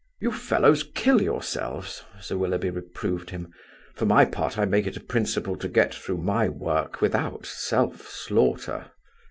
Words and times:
"You 0.19 0.31
fellows 0.31 0.81
kill 0.95 1.21
yourselves," 1.21 2.03
Sir 2.19 2.35
Willoughby 2.35 2.71
reproved 2.71 3.29
him. 3.29 3.53
"For 3.93 4.07
my 4.07 4.25
part, 4.25 4.57
I 4.57 4.65
make 4.65 4.87
it 4.87 4.97
a 4.97 4.99
principle 4.99 5.55
to 5.57 5.67
get 5.67 5.93
through 5.93 6.17
my 6.17 6.49
work 6.49 7.01
without 7.01 7.45
self 7.45 8.07
slaughter." 8.07 8.93